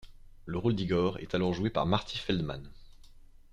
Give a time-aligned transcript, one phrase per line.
[0.47, 2.67] Le rôle d'Igor est alors joué par Marty Feldman.